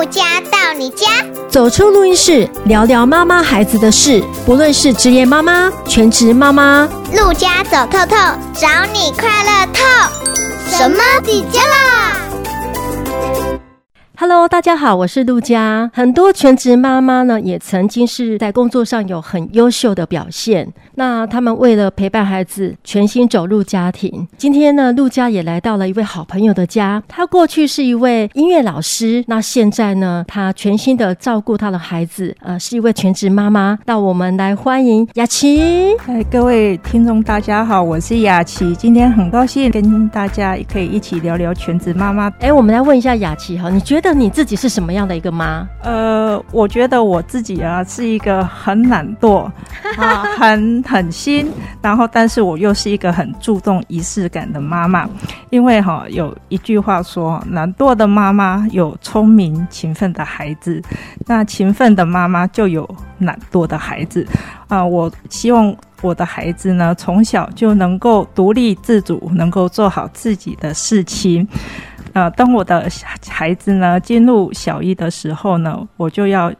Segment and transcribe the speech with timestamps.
[0.00, 1.06] 陆家到你家，
[1.46, 4.24] 走出录音室，聊聊妈妈孩子的事。
[4.46, 8.16] 不论是职业妈妈、全职妈妈，陆家走透透，
[8.54, 9.84] 找你快乐透。
[10.70, 12.16] 什么底家啦
[14.20, 15.90] ？Hello，大家好，我是陆佳。
[15.94, 20.70] 很多全职妈妈呢，也曾经是在工作上有很优秀的表现。
[20.96, 24.28] 那他们为了陪伴孩子，全心走入家庭。
[24.36, 27.02] 今天呢，陆佳也来到了一位好朋友的家。
[27.08, 33.78] 他过去是一位音乐老师，那现在呢，他全心的照顾他的孩子，呃，是一位全职妈妈。
[33.86, 35.96] 那我们来欢迎雅琪。
[35.98, 38.74] 嗨，各位听众，大家好，我是雅琪。
[38.74, 42.30] 今天很高兴跟大家也可以一起聊聊全职妈妈。
[42.40, 44.09] 哎，我们来问一下雅琪哈，你觉得？
[44.12, 45.66] 你自己是什么样的一个妈？
[45.82, 49.50] 呃，我觉得我自己啊是一个很懒惰
[49.96, 51.50] 啊，很狠心，
[51.82, 55.08] 然后但是我又是一个很注重仪式感的妈妈。
[55.50, 60.82] 因为哈、啊、有一句话说，懒惰的妈妈有聪明勤奋的孩子，
[61.26, 64.26] 那勤奋的妈妈就有懒惰的孩子
[64.68, 64.84] 啊。
[64.84, 71.46] 我希望我的孩子呢从小就能够独立自主，能够做好自己的事情。
[72.12, 72.88] 呃，当我的
[73.28, 76.52] 孩子呢进入小一的时候呢，我就要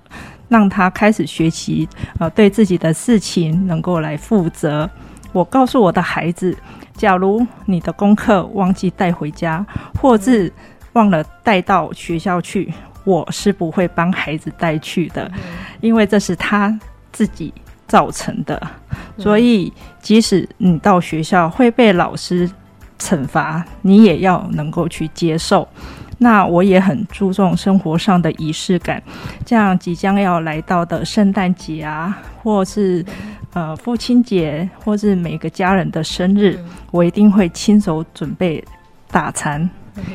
[0.48, 4.88] 让他开始学习，呃，对自己的事情能够来负责。
[5.32, 6.56] 我告诉我的孩子，
[6.94, 9.64] 假如你的功课忘记带回家，
[10.00, 10.52] 或是
[10.92, 12.72] 忘了带到学校去，
[13.04, 15.30] 我是不会帮孩子带去的，
[15.80, 16.78] 因为这是他
[17.10, 17.52] 自己
[17.86, 18.60] 造成的。
[19.18, 22.48] 所以，即使你到学校会被老师。
[23.00, 25.66] 惩罚你也要能够去接受。
[26.18, 29.02] 那我也很注重生活上的仪式感，
[29.44, 33.02] 这样即将要来到的圣诞节啊，或是
[33.54, 36.58] 呃父亲节，或是每个家人的生日，
[36.90, 38.62] 我一定会亲手准备
[39.10, 39.68] 大餐。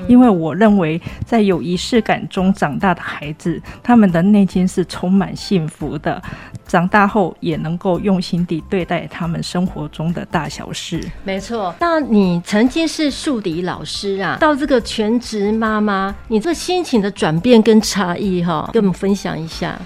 [0.07, 6.21] 因为我认为，在有仪式感中长大的孩子，他们的内心是充满幸福的，
[6.67, 11.03] 长大后也能够用心地对待他们生活中的大小事。
[11.23, 19.79] 没错，那你曾经是数理老师啊，到这个全职妈妈，你这心情的转变跟差异哈，跟我们分享一下。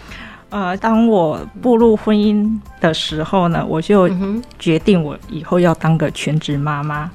[0.50, 2.52] 呃，当我步入婚姻
[2.82, 4.10] 的时候呢，我就
[4.58, 7.10] 决定我以后要当个全职妈妈，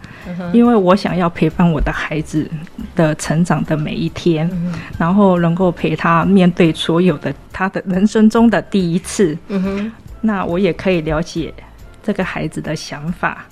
[0.53, 2.49] 因为我想要陪伴我的孩子
[2.95, 4.49] 的成长的每一天，
[4.99, 9.37] 然后能够陪他面对所有的他的人生中的第一次。
[10.21, 11.53] 那我也可以了解
[12.03, 13.45] 这个孩子的想法，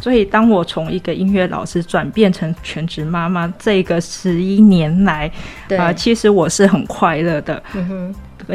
[0.00, 5.26] 所以当我从一个音乐老师转变成全职妈妈，这个十一年来，
[5.70, 7.62] 啊、呃，其实我是很快乐的。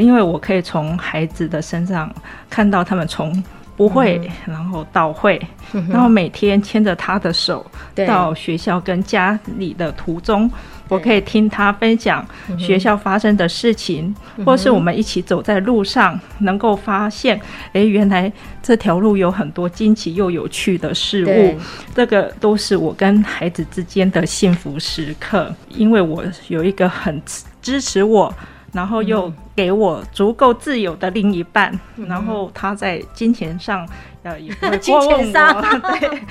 [0.01, 2.13] 因为我可以从孩子的身上
[2.50, 3.44] 看到他们从
[3.75, 4.17] 不会，
[4.47, 5.41] 嗯、然后到会，
[5.73, 7.66] 嗯、然后每天牵着他的手
[8.07, 10.50] 到学校跟家里的途中，
[10.88, 12.25] 我可以听他分享
[12.57, 17.38] 学校发生的事情，嗯、或是我们一起走在路上，能够发现，
[17.73, 18.31] 哎，原来
[18.63, 21.59] 这条路有很多惊奇又有趣的事物，
[21.94, 27.22] 这个都是我跟孩子之间的幸福时刻，因为我有一个很
[27.61, 28.34] 支持我。
[28.75, 33.87] 然后又给我足够自由的另一半，嗯、然后他在金钱上
[34.23, 35.61] 呃也不会 过问我，
[35.97, 36.21] 对，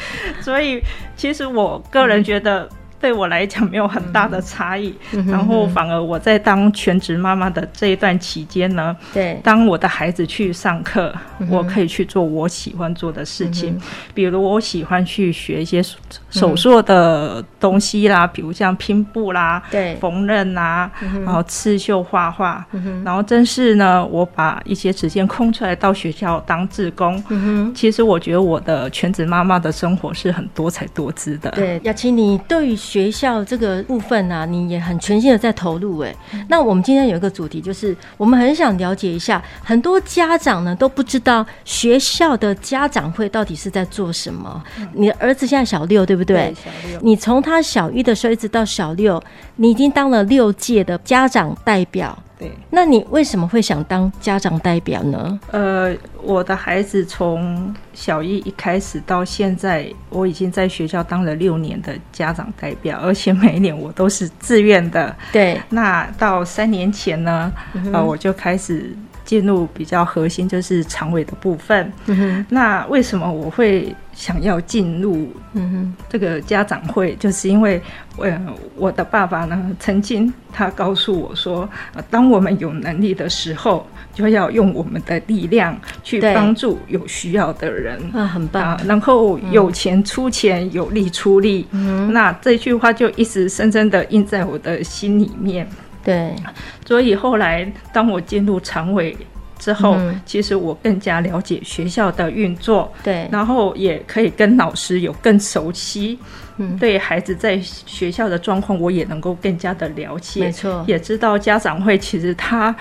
[0.42, 0.80] 所以
[1.16, 2.68] 其实我个人觉得。
[3.04, 13.80] 对我来讲没有很大的差异，嗯、然后反而我在当全职妈妈的这一段期间呢，对，当我的孩子去上课，嗯、我可以去做我喜欢做的事情，嗯、
[14.14, 15.82] 比如我喜欢去学一些
[16.30, 20.90] 手做的东西啦，嗯、比如像拼布啦，对，缝纫啦，
[21.26, 27.22] 然后刺绣画画，嗯、然后真是呢，我把一些时间空出来到学校当志工。
[27.28, 31.50] 嗯、其实我觉得我的全职妈妈的生活是很多彩多姿的。
[31.50, 36.14] 对，雅琪，你对于学校这个部分啊，你也很全心的在投入哎。
[36.48, 44.62] 那我们今天有一个主题，就是我们很想了解一下，很多家长呢都不知道学校的家长会到底是在做什么。
[44.92, 46.36] 你的儿子现在小六，对不对？
[46.36, 47.00] 对，小六。
[47.02, 49.20] 你从他小一的时候一直到小六，
[49.56, 52.16] 你已经当了六届的家长代表。
[52.38, 55.38] 对，那你为什么会想当家长代表呢？
[55.50, 65.14] 呃，我的孩子从小一一开始到现在，我已经在学校当了六年的家长代表，而且每一年我都是自愿的。
[65.32, 68.94] 对，那到三年前呢，嗯、呃，我就开始。
[69.24, 71.90] 进入比较核心就是常委的部分。
[72.04, 77.14] 嗯，那为什么我会想要进入嗯哼这个家长会？
[77.16, 77.80] 就是因为
[78.16, 78.40] 呃
[78.76, 81.68] 我的爸爸呢曾经他告诉我说，
[82.08, 88.80] 当我们有能力的时候，就要用我们的力量去帮助有需要的人啊，很棒啊。
[88.86, 91.66] 然后有钱出钱，有力出力。
[91.72, 95.68] 嗯，那这句话就一直深深的印在我的心里面。
[96.04, 96.36] 对，
[96.84, 99.16] 所以后来当我进入常委
[99.58, 106.18] 之后，嗯、其实我更加了解学校的运作，对，然后也可以跟老师有更熟悉。
[106.56, 112.74] 嗯，对孩子在学校的状况，我也能够更加的了解，没错，也知道家长会其实他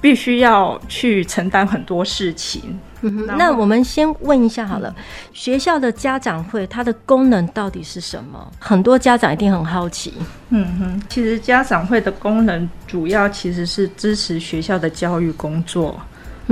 [0.00, 2.80] 必须要去承担很多事情。
[3.02, 4.92] 嗯，那我们先问一下好了，
[5.32, 8.50] 学校的家长会它的功能到底是什么？
[8.58, 10.14] 很多家长一定很好奇。
[10.50, 16.00] 嗯哼，其实家长会的功能主要其实是支持学校的教育工作。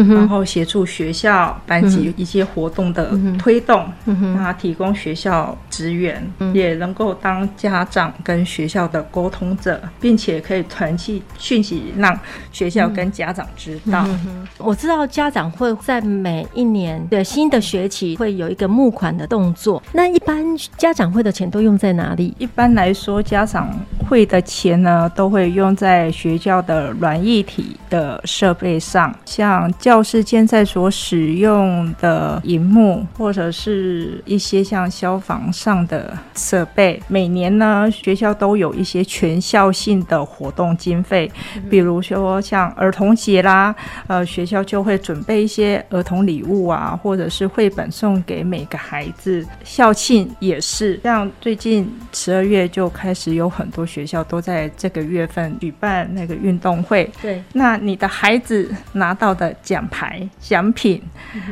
[0.09, 6.23] 然后协助学校班级一些活动的推动，让他提供学校资源，
[6.55, 12.19] 也能够当家长跟学校的沟通者，并且可以传递讯息，让
[12.53, 14.07] 学校跟家长知道。
[14.59, 20.45] 我知道家长会在每一年的新的学期会有一个募款的动作，那一般
[20.77, 22.35] 家长会的钱都用在哪里？
[22.39, 23.69] 一般来说，家长
[24.09, 29.69] 会的钱呢，都会用在学校的软硬体的设备上，像。
[29.81, 41.31] 教室现在所使用的荧幕，或者是一些像消防上的设备，每年呢，学校都有一些全校性的活动经费，
[41.69, 43.75] 比如说像儿童节啦，
[44.07, 49.47] 呃，学校就会准备一些儿童礼物啊，或者是绘本送给每个孩子。
[49.65, 57.11] 校庆也是，像最近十二月就开始有很多学校都在这个月份举办那个运动会。
[57.23, 59.55] 对，那你的孩子拿到的。
[59.71, 61.01] 奖牌、奖品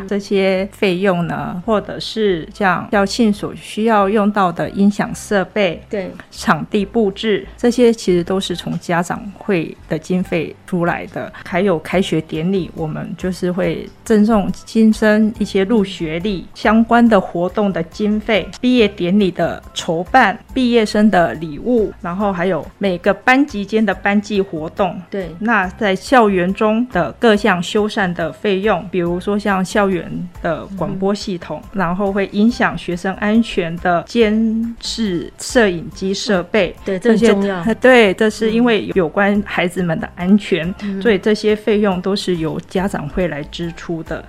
[0.09, 11.33] 这些费用呢，或者是像校庆所需要用到的音响设备、对场地布置，这些其实都是从家长会的经费出来的。
[11.45, 25.01] 还有开学典礼，我们就是会赠送新生一些入学礼相关的活动的经费，毕业典礼的筹办、毕业生的礼物，然后还有每个班级间的班级活动。
[25.09, 28.08] 对，那在校园中的各项修缮。
[28.15, 30.11] 的费用，比如说像校园
[30.43, 37.63] 的广播系统，然后会影响学生安全的监视摄影机设备，对，这些重要。
[37.75, 44.25] 对，这是因为有关孩子们的安全，所以这些费用都是由家长会来支出的。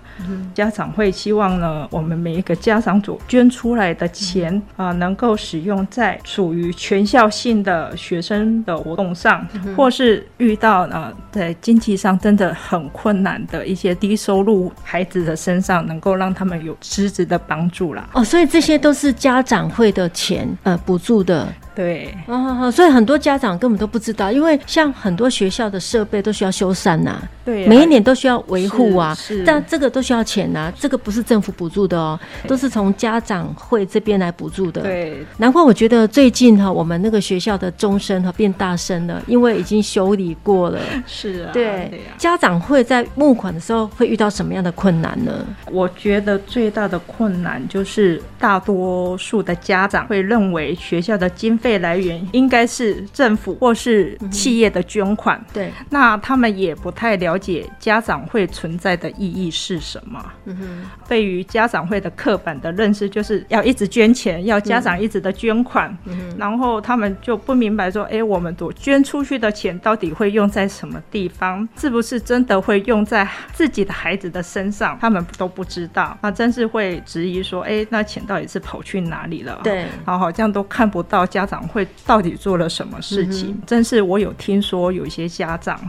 [0.54, 9.45] 家长会希望呢，我们每一个家长组捐出来的钱啊，能够使用在属于全校性的学生的活动上，
[9.75, 13.66] 或是遇到呢，在经济上真的很困难的。
[13.66, 18.10] 一些低收入孩子的身上，能够让他们有实质的帮助啦。
[18.13, 21.48] 哦，所以这些都是家长会的钱，呃，补助的。
[21.79, 34.81] 对，哦，所以很多家长根本都不知道，因为像很多学校的设备都需要修缮呐，对，每一年都需要维护啊，是，但这个都需要钱呐，这个不是政府补助的哦，都是从家长会这边来补助的。
[34.81, 40.81] 对，难怪我觉得最近哈，我们那个学校的钟声哈变大声了，因为已经修理过了。
[41.07, 45.31] 是啊，对，家长会在募款的时候会遇到什么样的困难呢？
[45.71, 51.69] 我觉得最大的困难就是大多数的家长会认为学校的经费。
[51.77, 60.19] 来源应该是政府或是企业的捐款，嗯、对，那他们也不太了解家长会存在的意义是什么。
[60.45, 71.68] 嗯哼，对于家长会的刻板的认识，就是要一直捐钱，要家长一直的捐款，嗯、然后他们就不明白说，哎，我们所捐出去的钱到底会用在什么地方？
[71.77, 74.97] 是不是真的会用在自己的孩子的身上？
[74.99, 79.59] 他们都不知道，那真是会质疑说，哎，那钱到底是跑去哪里了？
[79.64, 81.58] 对，然后好像都看不到家长。
[81.68, 83.51] 会到底做了什么事情？
[83.51, 85.80] 嗯、真是我有听说有一些家长，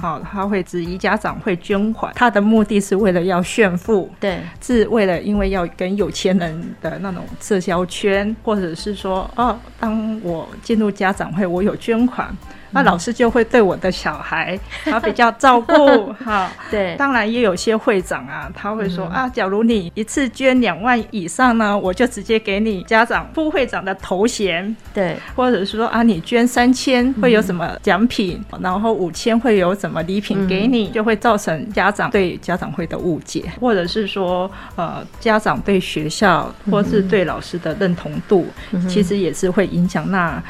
[0.00, 12.36] 好、他会质疑家长会捐款，他的目的是为了要炫富，对，是为了因为要跟有钱人的那种社交圈，或者是说，哦，当我进入家长会，我有捐款。
[12.74, 16.50] 那老师就会对我的小孩， 他比较照顾哈。
[16.70, 24.74] 对，当然也有些会长啊，他会说、嗯、啊，假如你一次捐两万以上呢，我就直接给你家长副会长的头衔。
[24.92, 40.10] 对，或者是说啊，你捐三千会有什么奖品，嗯、然后五千会有什么礼品给你，嗯、就会造成家长对家长会的误解，或者是说呃，家长对学校或是对老师的认同度，嗯、其实也是会影响。
[40.10, 40.42] 那。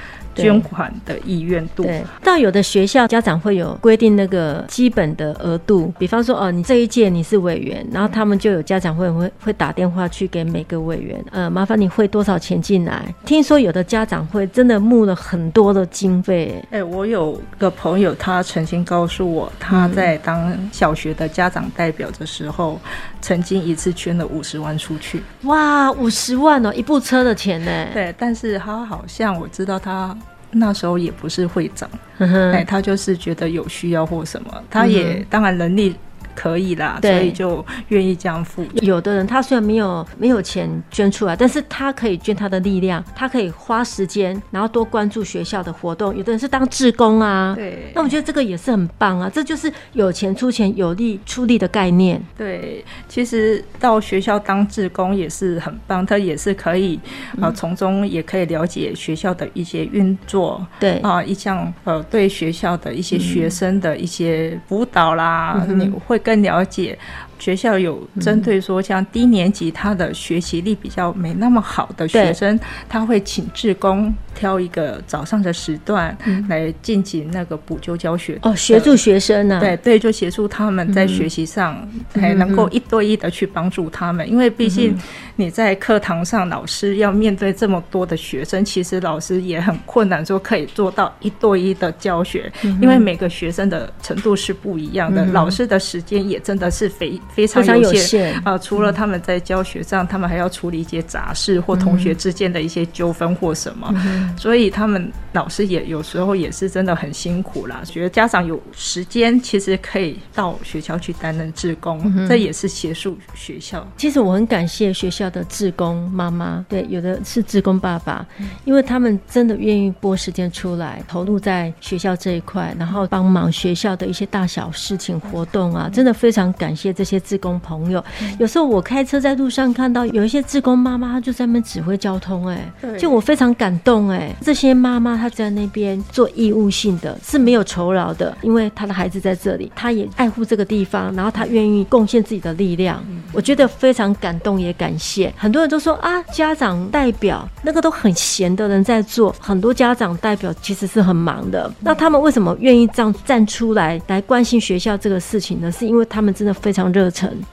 [0.43, 13.03] 捐款的意愿度，对，到有的学校家长会有规定那个基本的额度，比方说哦，你这一届你是委员，然后他们就有家长会会会打电话去给每个委员，呃，麻烦你汇多少钱进来。
[13.25, 25.23] 听说有的家长会真的募了很多的经费，哎，我有个朋友，他曾经告诉我，他在当小学的家长代表的时候，嗯、曾经一次捐了五十万出去。
[25.43, 27.87] 哇，五十万哦，一部车的钱呢？
[27.93, 30.17] 对，但是他好像我知道他。
[30.55, 35.95] 那时候也不是会长，哎，他就是觉得有需要或什么，他也、嗯、当然能力。
[36.35, 38.65] 可以啦，所以就愿意这样付。
[38.83, 46.15] 有的人他虽然没有没有钱捐出来，但是他可以捐他的力量，他可以花时间，然后多关注学校的活动。
[46.17, 52.21] 有的人是当志工啊，对，那我觉得这个也是很棒啊，这就是有钱出钱，有力出力的概念。
[52.37, 56.99] 对，其实到学校当志工也是很棒，他也是可以
[57.41, 66.21] 啊，从中也可以了解学校的一些运作，对啊，一项呃对学校的一些学生的一些辅导啦，你会。
[66.25, 66.99] 更了解。
[67.39, 76.17] 学校有针对说，像低年级他的学习力比较没那么好的学生，他会请志工挑一个早上的时段
[76.49, 78.39] 来进行那个补救教学。
[78.43, 79.61] 哦，协助学生呢？
[79.61, 84.29] 对对，就协助他们在学习上还能够一对一的去帮助他们。
[84.29, 84.97] 因为毕竟
[85.37, 97.21] 你在课堂上，老师要面对这么多的学生，其实老师也很困难，说可以做到一对一的教学，因为每个学生的程度是不一样的，老师的时间也真的是非。
[97.33, 98.57] 非常有限啊！
[98.59, 103.93] 除了他们在教学上，他们还要处理一些杂事或同学之间的一些纠纷或什么，
[104.37, 107.83] 所以他们老师也有时候也是真的很辛苦啦。
[107.85, 113.85] 觉得家长有时间，其实可以到学校去担任志工，这也是协助学校。
[113.97, 118.25] 其实我很感谢学校的志工妈妈，对，有的是志工爸爸，
[118.65, 127.14] 因为他们真的愿意拨时间出来投入在学校这一块，然后帮忙学校的一些大小事情活动啊，真的非常感谢这些。
[127.21, 128.03] 志工朋友，
[128.39, 143.03] 有时候我开车在路上看到有一些志工妈妈，她就在那边指挥交通，哎，就我非常感动，哎，这些妈妈她在那边做义务性的，是没有酬劳的，因为她的孩子在这里，她也爱护这个地方，然后她愿意贡献自己的力量，
[143.33, 145.33] 我觉得非常感动，也感谢。
[145.37, 155.71] 很多人都说啊，家长代表那个都很闲的人在做，很多家长代表其实是很忙的，那他们为什么愿意这样站出来来关心学校这个事情呢？
[155.71, 157.04] 是因为他们真的非常热。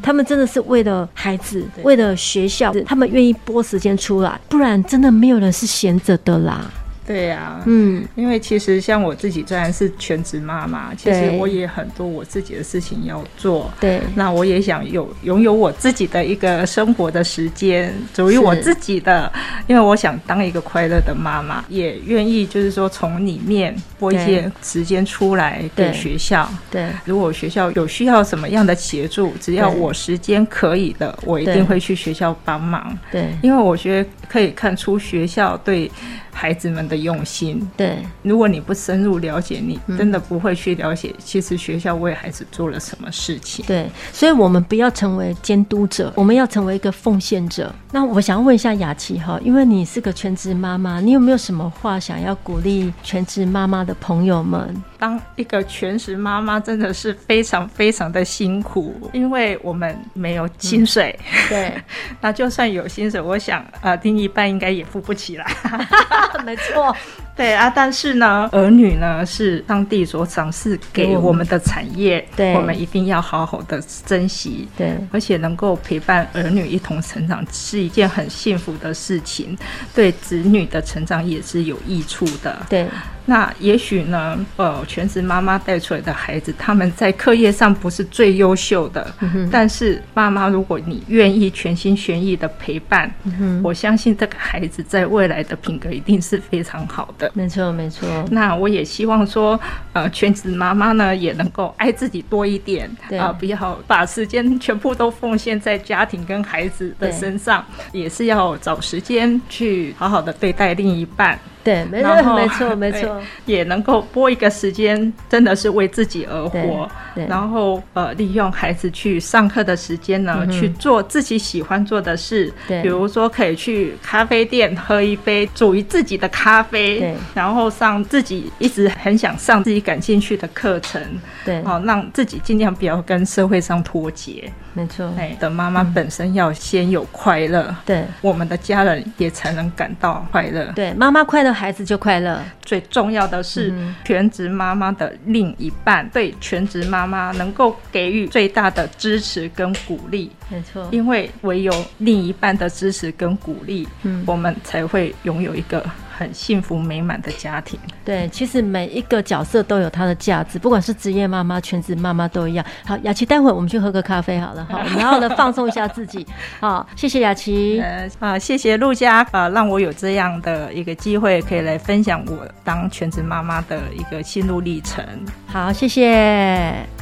[0.02, 6.70] 他们真的是为了孩子，为了学校，他们愿意拨时间出来，不然真的没有人是闲着的啦。
[7.12, 13.70] 对呀、啊，嗯，因为其实像我自己虽然是全职妈妈，其实我也很多我自己的事情要做。
[13.82, 19.30] 对，那我也想有拥有我自己的一个生活的时间，属于我自己的。
[19.68, 26.50] 因为我想当一个快乐的妈妈，也愿意就是说从里面拨一些时间出来给学校。
[26.70, 32.98] 对，对，如果学校有需要什么样的协助，只要我时间可以的，我一定会去学校帮忙。
[33.12, 35.92] 对，因为我觉得可以看出学校对。
[36.32, 43.66] 孩子们的用心，对，如果你不深入了解，你真的不会去了解，其实学校为孩子做了什么事情。
[43.66, 47.74] 对，所以我们不要成为监督者，我们要成为一个奉献者。
[47.92, 54.82] 那我想要问一下雅琪哈，因为你是个全职妈妈，你有没有什么话想要鼓励全职妈妈的朋友们？
[55.02, 61.18] 当一个全职妈妈真的是非常非常的辛苦，因为我们没有薪水。
[61.20, 61.74] 嗯、对，
[62.22, 65.48] 那就算有薪水，我想呃，另一半应该也付不起来。
[66.46, 66.96] 没错。
[67.34, 74.68] 对啊，但是呢，儿女呢是上帝所赏赐给我们的产业，对，我们一定要好好的珍惜。
[74.78, 79.58] 对，而且能够陪伴儿女一同成长，是一件很幸福的事情，
[79.96, 82.64] 对子女的成长也是有益处的。
[82.70, 82.86] 对。
[83.32, 97.32] 那也许呢，呃，全职妈妈带出来的孩子，他们在课业上不是最优秀的，嗯、但是妈妈，如果你愿意全心全意的陪伴，嗯，我相信这个孩子在未来的品格一定是非常好的。
[97.34, 98.06] 没错，没错。
[98.32, 99.58] 那我也希望说，
[99.94, 111.40] 呃，全职妈妈呢也能够爱自己多一点，啊、呃，不要把时间全部都奉献在家庭跟孩子的身上，也是要找时间去好好的对待另一半。
[111.64, 116.90] 对，没错，没错， 没错，也能够拨一个时间，真的是为自己而活。
[117.28, 122.52] 然后呃，利用孩子去上课的时间呢，嗯，去做自己喜欢做的事。
[122.68, 131.02] 对，比如说可以去咖啡店喝一杯属于自己的咖啡，对，然后上自己一直很想上、自己感兴趣的课程。
[131.44, 134.50] 对，好，让自己尽量不要跟社会上脱节。
[134.74, 140.72] 没错，哎，的妈妈本身要先有快乐，对、嗯，我们的家人也才能感到快乐。
[140.74, 142.42] 对，妈妈快乐，孩子就快乐。
[142.64, 150.32] 最重要的是，全职妈妈的另一半对全职妈妈能够给予最大的支持跟鼓励。
[150.52, 155.84] 没错，因为唯有另一半的支持跟鼓励，嗯，我们才会拥有一个
[156.18, 157.80] 很幸福美满的家庭。
[158.04, 162.66] 对，其实每一个角色都有它的价值，不管是职业妈妈、全职妈妈都一样。
[162.86, 166.28] 好，雅琪，待会我们去喝个咖啡好了，好，我们好好的 放松一下自己。
[166.60, 167.80] 好，谢谢雅琪。
[167.80, 175.04] 呃啊，谢谢陆家，呃，让我有这样的一个机会，可以来分享我当全职妈妈的一个心路历程。
[175.48, 177.01] 好，谢谢。